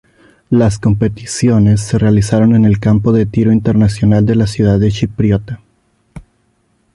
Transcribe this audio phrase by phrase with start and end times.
[0.49, 5.59] Las competiciones se realizaron en el Campo de Tiro Internacional de la ciudad chipriota.